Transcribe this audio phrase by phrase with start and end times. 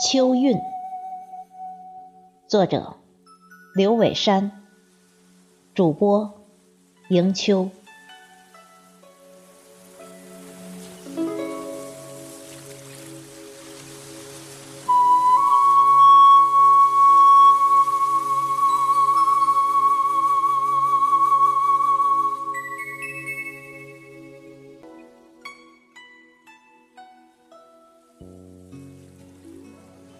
[0.00, 0.60] 秋韵，
[2.46, 2.94] 作者
[3.74, 4.52] 刘伟山，
[5.74, 6.34] 主播
[7.08, 7.70] 迎秋。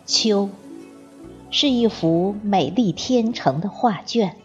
[0.08, 0.48] 秋，
[1.50, 4.36] 是一幅美丽天成的画卷。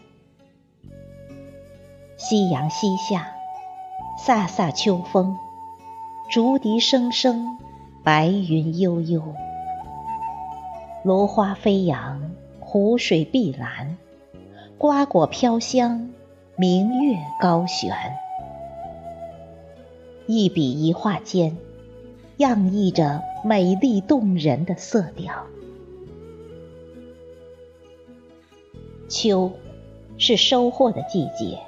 [2.17, 3.31] 夕阳西下，
[4.21, 5.37] 飒飒秋风，
[6.29, 7.57] 竹笛声声，
[8.03, 9.23] 白云悠悠。
[11.05, 13.97] 芦花飞扬，湖水碧蓝，
[14.77, 16.09] 瓜果飘香，
[16.57, 17.95] 明月高悬。
[20.27, 21.55] 一笔一画间，
[22.37, 25.45] 洋溢着美丽动人的色调。
[29.07, 29.51] 秋，
[30.17, 31.59] 是收获的季节。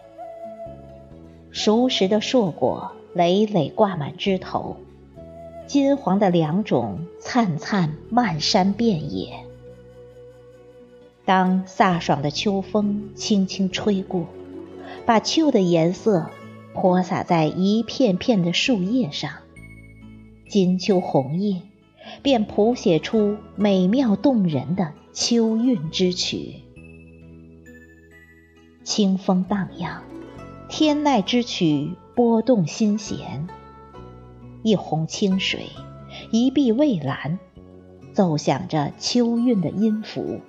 [1.52, 4.78] 熟识的硕果累累挂满枝头，
[5.68, 9.46] 金黄的良种灿灿漫山遍野。
[11.24, 14.26] 当飒爽的秋风轻轻吹过，
[15.06, 16.30] 把秋的颜色
[16.74, 19.32] 泼洒在一片片的树叶上，
[20.48, 21.62] 金秋红叶
[22.22, 26.62] 便谱写出美妙动人的秋韵之曲。
[28.84, 30.04] 清风荡漾，
[30.70, 33.48] 天籁之曲拨动心弦。
[34.62, 35.70] 一泓清水，
[36.32, 37.40] 一碧蔚蓝，
[38.14, 40.42] 奏响着秋韵的音符。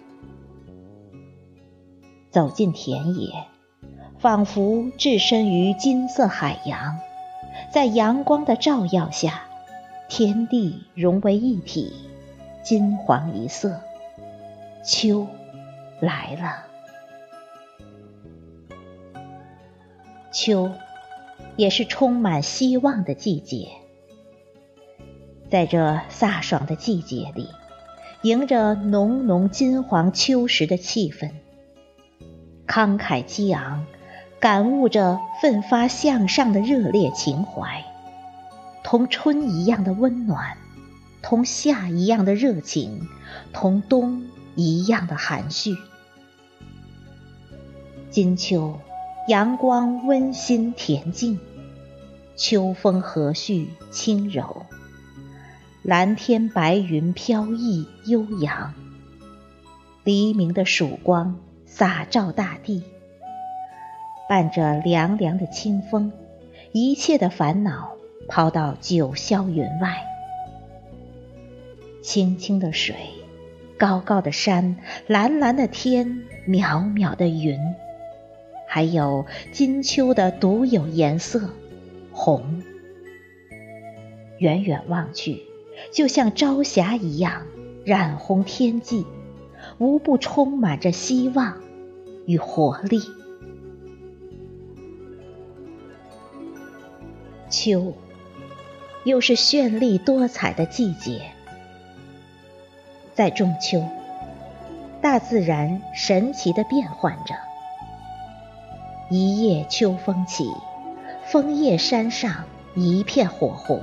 [2.31, 3.31] 走进田野，
[4.19, 6.99] 仿佛置身于金色海洋，
[7.73, 9.46] 在阳光的照耀下，
[10.09, 11.93] 天地融为一体，
[12.63, 13.81] 金黄一色。
[14.85, 15.27] 秋
[16.01, 16.65] 来了。
[20.33, 20.71] 秋，
[21.57, 23.69] 也是充满希望的季节。
[25.51, 27.49] 在这飒爽的季节里，
[28.23, 31.31] 迎着浓浓金黄秋实的气氛，
[32.67, 33.87] 慷慨激昂，
[34.39, 37.85] 感悟着奋发向上的热烈情怀，
[38.87, 40.57] 同春一样的温暖，
[41.21, 43.09] 同夏一样的热情，
[43.53, 45.77] 同冬一样的含蓄。
[48.11, 48.79] 金秋。
[49.27, 51.41] 阳光温馨恬静，
[52.37, 54.65] 秋风和煦轻柔，
[55.83, 58.73] 蓝天白云飘逸悠扬，
[60.05, 62.85] 黎明的曙光洒照大地，
[64.29, 66.13] 伴着凉凉的清风，
[66.71, 67.91] 一切的烦恼
[68.29, 69.97] 抛到九霄云外。
[72.03, 72.95] 清清的水，
[73.79, 74.77] 高高的山，
[75.07, 77.59] 蓝蓝的天，渺渺的云。
[78.69, 81.51] 还有金秋的独有颜色，
[82.13, 82.63] 红。
[84.39, 85.43] 远远望去，
[85.93, 87.47] 就像朝霞一样
[87.85, 89.07] 染红天际，
[89.79, 91.61] 无不充满着希望
[92.27, 93.01] 与活力。
[97.49, 97.95] 秋，
[99.07, 101.31] 又是绚丽多彩的季节。
[103.15, 103.81] 在中秋，
[105.01, 107.37] 大自然神奇的变换着。
[109.09, 110.51] 一夜秋风起，
[111.25, 113.81] 枫叶山上一片火红，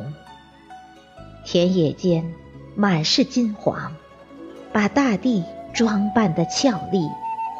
[1.46, 2.34] 田野间
[2.76, 3.96] 满是金黄，
[4.74, 7.08] 把大地装扮得俏丽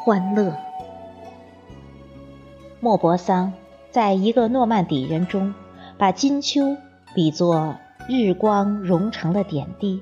[0.04, 0.54] 欢乐。
[2.80, 3.54] 莫泊桑
[3.90, 5.54] 在一个诺曼底人中，
[5.96, 6.76] 把金秋
[7.14, 7.76] 比作
[8.08, 10.00] 日光融成了点滴，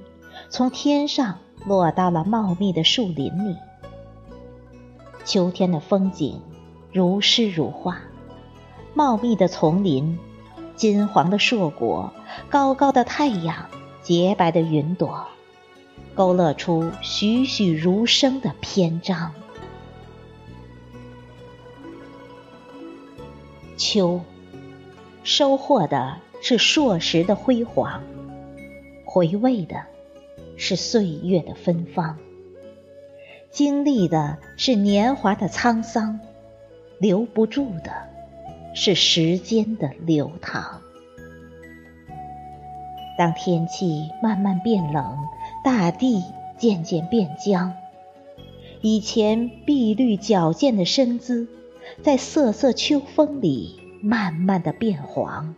[0.48, 3.56] 从天上落到了茂密的树林里。
[5.24, 6.40] 秋天的风景。
[6.94, 8.02] 如诗如画，
[8.92, 10.18] 茂密的丛林，
[10.76, 12.12] 金黄的硕果，
[12.50, 13.64] 高高的太阳，
[14.02, 15.26] 洁白的云朵，
[16.14, 19.32] 勾勒出栩栩如生的篇章。
[23.78, 24.20] 秋，
[25.24, 28.02] 收获的是硕实的辉煌，
[29.06, 29.76] 回味的
[30.56, 32.18] 是岁月的芬芳，
[33.50, 36.20] 经历的是年华的沧桑。
[36.98, 37.90] 留不住的
[38.74, 40.80] 是时间的流淌。
[43.18, 45.18] 当天气慢慢变冷，
[45.64, 46.22] 大地
[46.56, 47.72] 渐渐变僵，
[48.82, 51.48] 以前碧绿矫健的身姿，
[52.02, 55.56] 在瑟瑟秋风里慢慢的变黄。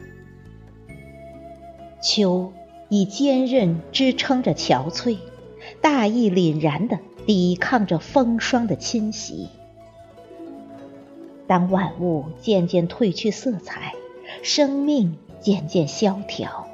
[2.05, 2.53] 秋
[2.91, 5.17] 以坚韧支撑着憔悴，
[5.81, 9.49] 大义凛然地抵抗着风霜的侵袭。
[11.47, 13.95] 当万物渐渐褪去色彩，
[14.43, 16.69] 生命渐渐萧条，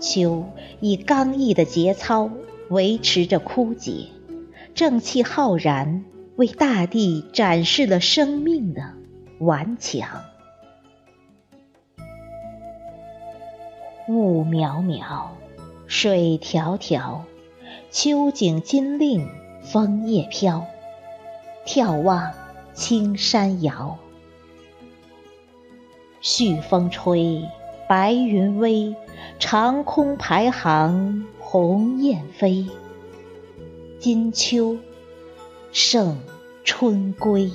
[0.00, 0.46] 秋
[0.80, 2.30] 以刚毅的节操
[2.70, 4.06] 维持着枯竭，
[4.74, 6.06] 正气浩然，
[6.36, 8.94] 为大地展示了生命的
[9.40, 10.22] 顽强。
[14.12, 15.28] 雾渺渺，
[15.86, 17.20] 水迢迢，
[17.90, 19.28] 秋景金令，
[19.62, 20.66] 枫叶飘，
[21.66, 22.32] 眺望。
[22.74, 23.98] 青山遥，
[26.22, 27.46] 煦风吹，
[27.86, 28.96] 白云微，
[29.38, 32.66] 长空排行，鸿雁飞。
[33.98, 34.78] 金秋，
[35.70, 36.18] 胜
[36.64, 37.52] 春归。